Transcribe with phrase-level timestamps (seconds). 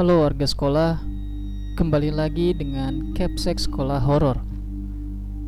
[0.00, 0.96] Halo warga sekolah,
[1.76, 4.40] kembali lagi dengan Capsek Sekolah Horor.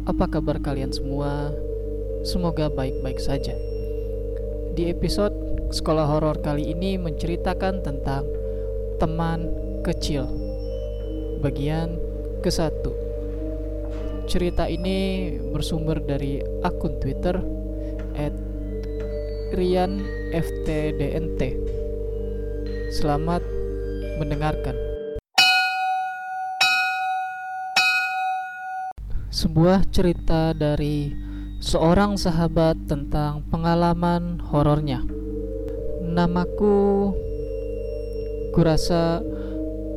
[0.05, 1.57] Apa kabar kalian semua?
[2.21, 3.57] Semoga baik-baik saja.
[4.77, 5.33] Di episode
[5.73, 8.29] Sekolah Horor kali ini menceritakan tentang
[9.01, 9.49] teman
[9.89, 10.29] kecil.
[11.41, 11.97] Bagian
[12.45, 12.93] ke-1.
[14.29, 17.41] Cerita ini bersumber dari akun Twitter
[19.57, 21.41] @rianftdnt.
[22.93, 23.41] Selamat
[24.17, 24.75] mendengarkan.
[29.33, 31.09] Sebuah cerita dari
[31.63, 35.01] seorang sahabat tentang pengalaman horornya.
[36.05, 37.09] Namaku
[38.53, 39.25] kurasa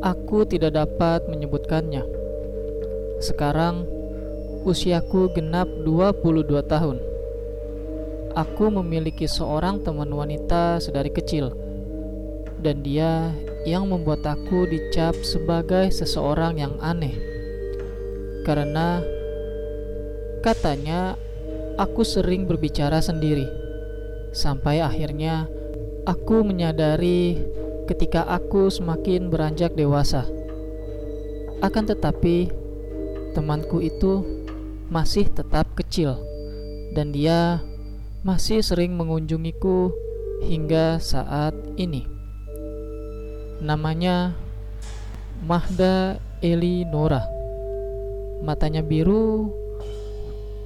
[0.00, 2.00] aku tidak dapat menyebutkannya.
[3.20, 3.84] Sekarang
[4.64, 6.98] usiaku genap 22 tahun.
[8.36, 11.52] Aku memiliki seorang teman wanita sedari kecil
[12.66, 13.30] dan dia
[13.62, 17.14] yang membuat aku dicap sebagai seseorang yang aneh.
[18.42, 18.98] Karena
[20.42, 21.14] katanya
[21.78, 23.46] aku sering berbicara sendiri.
[24.34, 25.46] Sampai akhirnya
[26.10, 27.38] aku menyadari
[27.86, 30.26] ketika aku semakin beranjak dewasa.
[31.62, 32.50] Akan tetapi
[33.38, 34.26] temanku itu
[34.90, 36.18] masih tetap kecil
[36.98, 37.62] dan dia
[38.26, 39.94] masih sering mengunjungiku
[40.42, 42.15] hingga saat ini.
[43.56, 44.36] Namanya
[45.40, 47.24] Mahda Eli Nora.
[48.44, 49.48] Matanya biru,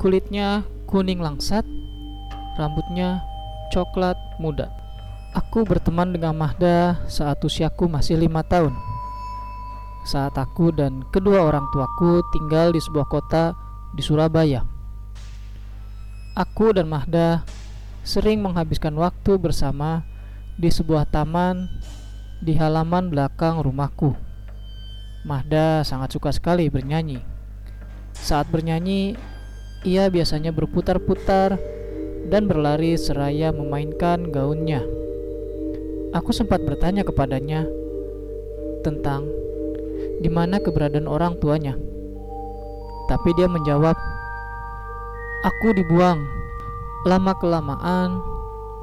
[0.03, 1.63] kulitnya kuning langsat,
[2.59, 3.23] rambutnya
[3.71, 4.67] coklat muda.
[5.39, 8.75] Aku berteman dengan Mahda saat usiaku masih lima tahun.
[10.03, 13.55] Saat aku dan kedua orang tuaku tinggal di sebuah kota
[13.95, 14.67] di Surabaya.
[16.35, 17.47] Aku dan Mahda
[18.03, 20.03] sering menghabiskan waktu bersama
[20.59, 21.71] di sebuah taman
[22.41, 24.17] di halaman belakang rumahku.
[25.29, 27.21] Mahda sangat suka sekali bernyanyi.
[28.17, 29.13] Saat bernyanyi,
[29.85, 31.61] ia biasanya berputar-putar
[32.33, 34.81] dan berlari seraya memainkan gaunnya.
[36.17, 37.69] Aku sempat bertanya kepadanya
[38.81, 39.29] tentang
[40.25, 41.77] di mana keberadaan orang tuanya.
[43.13, 43.97] Tapi dia menjawab,
[45.45, 46.25] "Aku dibuang."
[47.05, 48.21] Lama-kelamaan,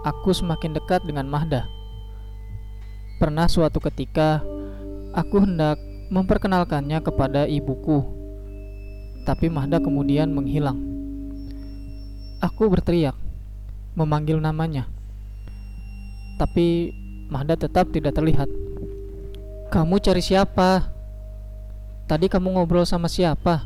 [0.01, 1.77] aku semakin dekat dengan Mahda.
[3.17, 4.45] Pernah suatu ketika
[5.09, 5.81] aku hendak
[6.13, 8.05] memperkenalkannya kepada ibuku,
[9.25, 10.78] tapi Mahda kemudian menghilang.
[12.38, 13.17] Aku berteriak,
[13.97, 14.85] memanggil namanya,
[16.38, 16.94] tapi
[17.33, 18.45] Mahda tetap tidak terlihat.
[19.73, 20.85] "Kamu cari siapa?
[22.05, 23.66] Tadi kamu ngobrol sama siapa?"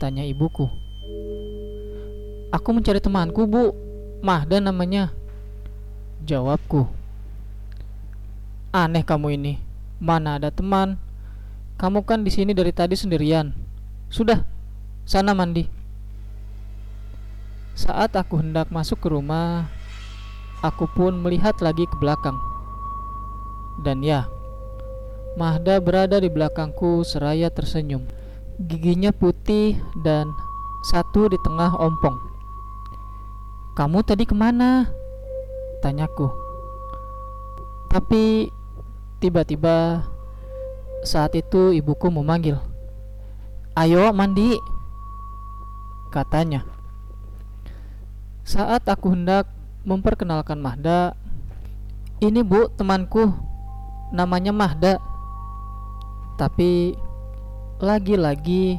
[0.00, 0.64] tanya ibuku.
[2.48, 3.76] "Aku mencari temanku, Bu.
[4.24, 5.12] Mahda namanya."
[6.24, 7.03] Jawabku.
[8.74, 9.62] Aneh kamu ini.
[10.02, 10.98] Mana ada teman?
[11.78, 13.54] Kamu kan di sini dari tadi sendirian.
[14.10, 14.42] Sudah,
[15.06, 15.70] sana mandi.
[17.78, 19.70] Saat aku hendak masuk ke rumah,
[20.58, 22.34] aku pun melihat lagi ke belakang.
[23.86, 24.26] Dan ya,
[25.38, 28.02] Mahda berada di belakangku seraya tersenyum.
[28.58, 30.30] Giginya putih dan
[30.90, 32.18] satu di tengah ompong.
[33.78, 34.90] Kamu tadi ke mana?
[35.82, 36.30] Tanyaku.
[37.90, 38.53] Tapi
[39.24, 40.04] Tiba-tiba
[41.00, 42.60] saat itu ibuku memanggil.
[43.72, 44.52] Ayo mandi,
[46.12, 46.60] katanya.
[48.44, 49.48] Saat aku hendak
[49.88, 51.16] memperkenalkan Mahda,
[52.20, 53.32] ini bu temanku,
[54.12, 55.00] namanya Mahda.
[56.36, 56.92] Tapi
[57.80, 58.76] lagi-lagi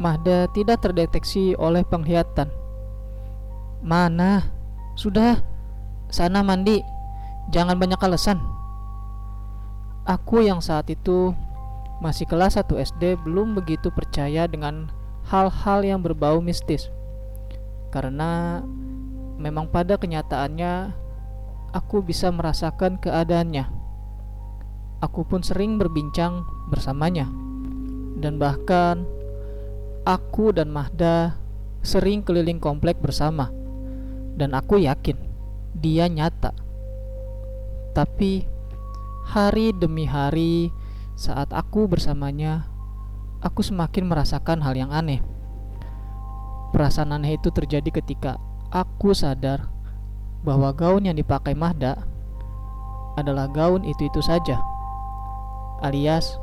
[0.00, 2.48] Mahda tidak terdeteksi oleh penglihatan.
[3.84, 4.48] Mana?
[4.96, 5.44] Sudah,
[6.08, 6.80] sana mandi.
[7.52, 8.51] Jangan banyak alasan.
[10.02, 11.30] Aku yang saat itu
[12.02, 14.90] masih kelas 1 SD belum begitu percaya dengan
[15.30, 16.90] hal-hal yang berbau mistis.
[17.94, 18.58] Karena
[19.38, 20.90] memang pada kenyataannya
[21.70, 23.70] aku bisa merasakan keadaannya.
[25.06, 27.30] Aku pun sering berbincang bersamanya.
[28.18, 29.06] Dan bahkan
[30.02, 31.38] aku dan Mahda
[31.86, 33.54] sering keliling komplek bersama.
[34.34, 35.18] Dan aku yakin
[35.78, 36.54] dia nyata.
[37.94, 38.51] Tapi
[39.22, 40.74] Hari demi hari,
[41.14, 42.66] saat aku bersamanya,
[43.38, 45.22] aku semakin merasakan hal yang aneh.
[46.74, 48.42] Perasaan aneh itu terjadi ketika
[48.74, 49.70] aku sadar
[50.42, 52.02] bahwa gaun yang dipakai Mahda
[53.14, 54.58] adalah gaun itu-itu saja.
[55.86, 56.34] Alias,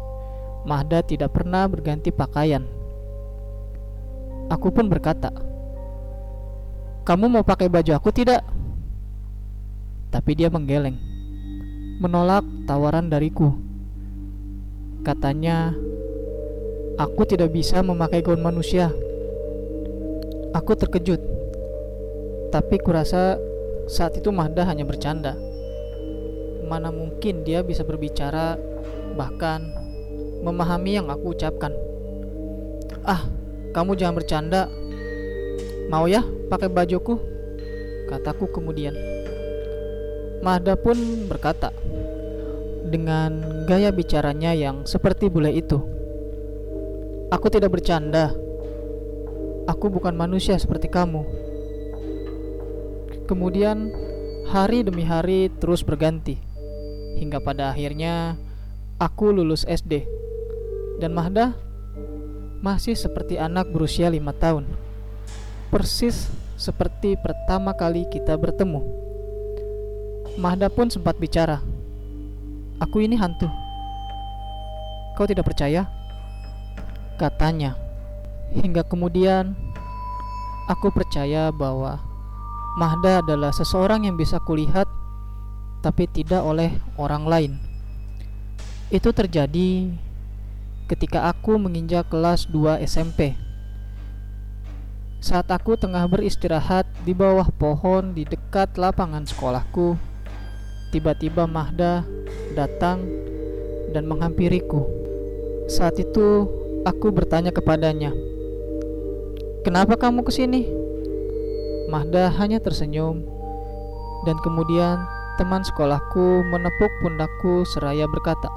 [0.63, 2.63] Mahda tidak pernah berganti pakaian.
[4.47, 5.35] Aku pun berkata,
[7.03, 8.39] "Kamu mau pakai baju aku tidak?"
[10.09, 11.08] Tapi dia menggeleng
[11.99, 13.59] menolak tawaran dariku.
[15.03, 15.75] Katanya,
[16.95, 18.87] "Aku tidak bisa memakai gaun manusia."
[20.55, 21.19] Aku terkejut,
[22.55, 23.37] tapi kurasa
[23.85, 25.35] saat itu Mahda hanya bercanda.
[26.65, 28.55] Mana mungkin dia bisa berbicara,
[29.19, 29.67] bahkan
[30.39, 31.75] memahami yang aku ucapkan.
[33.03, 33.27] "Ah,
[33.75, 34.71] kamu jangan bercanda.
[35.91, 37.19] Mau ya pakai bajuku?"
[38.07, 39.18] kataku kemudian.
[40.39, 40.95] Mahda pun
[41.27, 41.75] berkata
[42.87, 45.77] dengan gaya bicaranya yang seperti bule itu.
[47.29, 48.33] Aku tidak bercanda.
[49.69, 51.21] Aku bukan manusia seperti kamu.
[53.29, 53.93] Kemudian
[54.49, 56.41] hari demi hari terus berganti
[57.21, 58.33] hingga pada akhirnya
[58.97, 60.09] aku lulus SD
[60.97, 61.53] dan Mahda
[62.65, 64.65] masih seperti anak berusia lima tahun.
[65.69, 69.08] Persis seperti pertama kali kita bertemu.
[70.39, 71.59] Mahda pun sempat bicara.
[72.79, 73.51] Aku ini hantu.
[75.19, 75.83] Kau tidak percaya?
[77.19, 77.75] Katanya.
[78.55, 79.51] Hingga kemudian
[80.71, 81.99] aku percaya bahwa
[82.79, 84.87] Mahda adalah seseorang yang bisa kulihat
[85.83, 87.51] tapi tidak oleh orang lain.
[88.87, 89.91] Itu terjadi
[90.87, 93.35] ketika aku menginjak kelas 2 SMP.
[95.19, 99.99] Saat aku tengah beristirahat di bawah pohon di dekat lapangan sekolahku,
[100.89, 102.05] tiba-tiba Mahda
[102.53, 103.05] datang
[103.93, 104.85] dan menghampiriku.
[105.69, 106.49] Saat itu
[106.85, 108.13] aku bertanya kepadanya,
[109.59, 110.71] Kenapa kamu ke sini?
[111.91, 113.27] Mahda hanya tersenyum
[114.23, 115.03] dan kemudian
[115.35, 118.47] teman sekolahku menepuk pundakku seraya berkata,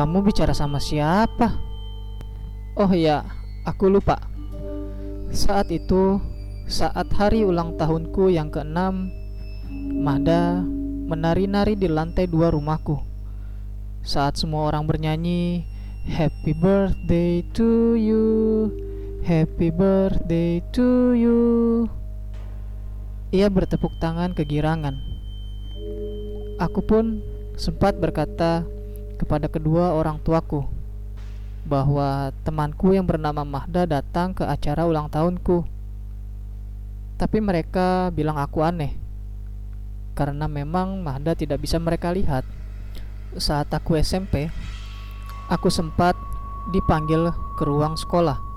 [0.00, 1.60] "Kamu bicara sama siapa?"
[2.80, 3.28] "Oh ya,
[3.68, 4.24] aku lupa."
[5.28, 6.16] Saat itu,
[6.64, 9.12] saat hari ulang tahunku yang keenam,
[10.00, 10.64] Mahda
[11.04, 12.96] menari-nari di lantai dua rumahku.
[14.00, 15.68] Saat semua orang bernyanyi,
[16.08, 18.24] "Happy birthday to you."
[19.24, 21.40] Happy birthday to you.
[23.32, 24.92] Ia bertepuk tangan kegirangan.
[26.60, 27.24] Aku pun
[27.56, 28.68] sempat berkata
[29.16, 30.68] kepada kedua orang tuaku
[31.64, 35.64] bahwa temanku yang bernama Mahda datang ke acara ulang tahunku.
[37.16, 39.03] Tapi mereka bilang aku aneh
[40.14, 42.46] karena memang Mahda tidak bisa mereka lihat.
[43.34, 44.46] Saat aku SMP,
[45.50, 46.14] aku sempat
[46.70, 48.54] dipanggil ke ruang sekolah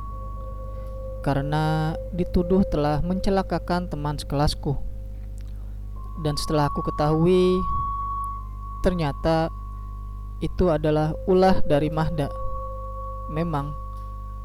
[1.27, 4.79] karena dituduh telah mencelakakan teman sekelasku.
[6.23, 7.59] Dan setelah aku ketahui,
[8.79, 9.51] ternyata
[10.39, 12.31] itu adalah ulah dari Mahda.
[13.27, 13.75] Memang,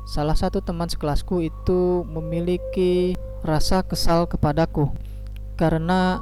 [0.03, 3.15] salah satu teman sekelasku itu memiliki
[3.47, 4.91] rasa kesal kepadaku
[5.55, 6.19] karena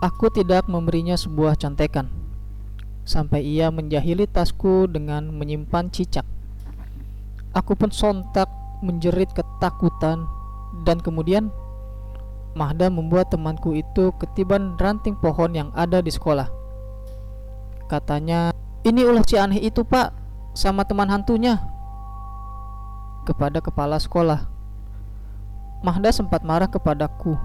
[0.00, 2.08] aku tidak memberinya sebuah contekan.
[3.04, 6.24] Sampai ia menjahili tasku dengan menyimpan cicak.
[7.52, 8.48] Aku pun sontak
[8.80, 10.24] menjerit ketakutan
[10.88, 11.52] dan kemudian
[12.50, 16.50] Mahda membuat temanku itu ketiban ranting pohon yang ada di sekolah.
[17.86, 18.50] Katanya,
[18.82, 20.10] "Ini ulah si aneh itu, Pak,
[20.50, 21.62] sama teman hantunya."
[23.22, 24.50] Kepada kepala sekolah.
[25.86, 27.38] Mahda sempat marah kepadaku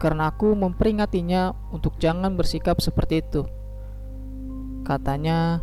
[0.00, 3.44] karena aku memperingatinya untuk jangan bersikap seperti itu.
[4.82, 5.60] Katanya,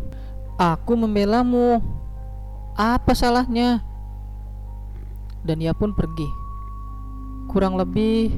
[0.61, 1.81] "Aku membelamu.
[2.77, 3.81] Apa salahnya?"
[5.47, 6.27] dan ia pun pergi.
[7.47, 8.35] Kurang lebih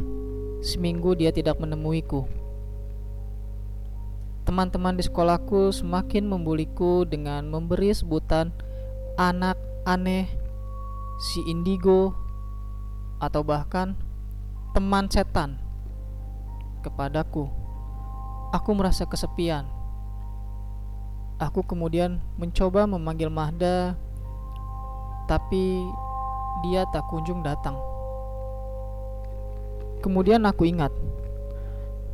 [0.62, 2.30] seminggu dia tidak menemuiku.
[4.46, 8.54] Teman-teman di sekolahku semakin membuliku dengan memberi sebutan
[9.18, 10.30] anak aneh,
[11.22, 12.14] si indigo,
[13.18, 13.98] atau bahkan
[14.74, 15.69] teman setan
[16.82, 17.48] kepadaku.
[18.56, 19.68] Aku merasa kesepian.
[21.40, 23.96] Aku kemudian mencoba memanggil Mahda,
[25.30, 25.88] tapi
[26.66, 27.78] dia tak kunjung datang.
[30.04, 30.92] Kemudian aku ingat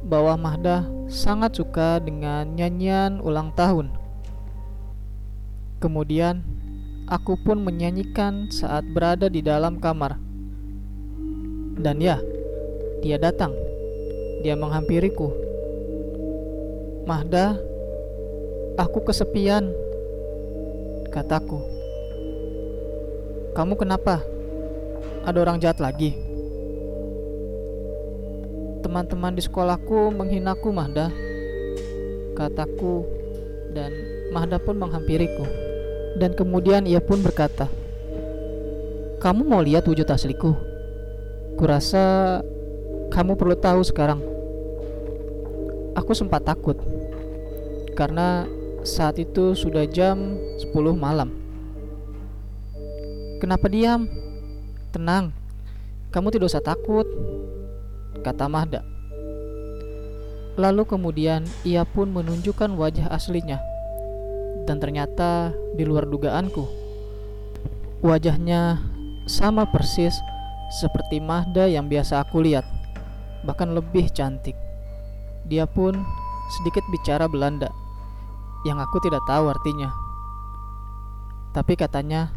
[0.06, 3.90] bahwa Mahda sangat suka dengan nyanyian ulang tahun.
[5.82, 6.46] Kemudian
[7.10, 10.18] aku pun menyanyikan saat berada di dalam kamar.
[11.82, 12.22] Dan ya,
[13.02, 13.54] dia datang.
[14.46, 15.34] Dia menghampiriku.
[17.10, 17.58] Mahda,
[18.78, 19.74] aku kesepian,
[21.10, 21.58] kataku.
[23.58, 24.22] Kamu kenapa?
[25.26, 26.14] ada orang jahat lagi.
[28.86, 31.10] Teman-teman di sekolahku menghinaku Mahda,
[32.38, 33.02] kataku,
[33.74, 33.90] dan
[34.30, 35.44] Mahda pun menghampiriku.
[36.16, 37.68] Dan kemudian ia pun berkata,
[39.20, 40.54] Kamu mau lihat wujud asliku?
[41.58, 42.40] Kurasa
[43.10, 44.35] kamu perlu tahu sekarang.
[46.06, 46.78] Aku sempat takut,
[47.98, 48.46] karena
[48.86, 51.34] saat itu sudah jam 10 malam.
[53.42, 54.06] Kenapa diam?
[54.94, 55.34] Tenang,
[56.14, 57.10] kamu tidak usah takut,
[58.22, 58.86] kata Mahda.
[60.62, 63.58] Lalu kemudian ia pun menunjukkan wajah aslinya.
[64.70, 66.70] Dan ternyata di luar dugaanku.
[68.06, 68.78] Wajahnya
[69.26, 70.14] sama persis
[70.70, 72.70] seperti Mahda yang biasa aku lihat,
[73.42, 74.54] bahkan lebih cantik.
[75.46, 75.94] Dia pun
[76.58, 77.70] sedikit bicara Belanda
[78.66, 79.94] yang aku tidak tahu artinya.
[81.54, 82.34] Tapi katanya,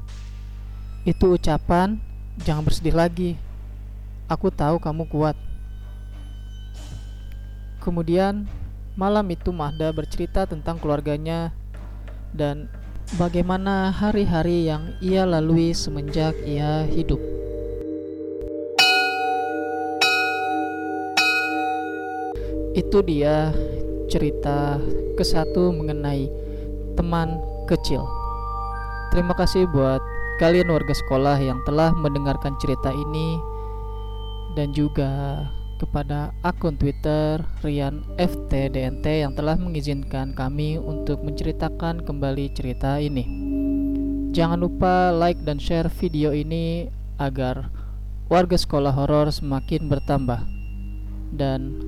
[1.09, 1.97] itu ucapan
[2.45, 3.31] jangan bersedih lagi.
[4.29, 5.35] Aku tahu kamu kuat.
[7.81, 8.45] Kemudian
[8.93, 11.57] malam itu Mahda bercerita tentang keluarganya
[12.37, 12.69] dan
[13.17, 17.38] bagaimana hari-hari yang ia lalui semenjak ia hidup.
[22.73, 23.53] Itu dia
[24.09, 24.81] cerita
[25.17, 26.29] ke satu mengenai
[26.97, 28.03] teman kecil.
[29.13, 30.01] Terima kasih buat
[30.41, 33.39] kalian warga sekolah yang telah mendengarkan cerita ini
[34.57, 35.45] dan juga
[35.79, 43.25] kepada akun Twitter Rian FTDNT yang telah mengizinkan kami untuk menceritakan kembali cerita ini.
[44.35, 47.71] Jangan lupa like dan share video ini agar
[48.29, 50.43] warga sekolah horor semakin bertambah.
[51.33, 51.88] Dan